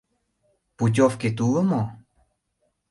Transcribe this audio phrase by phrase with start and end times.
[0.77, 1.81] Путёвкет уло мо?